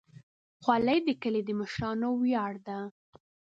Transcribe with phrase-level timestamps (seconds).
[0.61, 2.79] خولۍ د کلي د مشرانو ویاړ ده.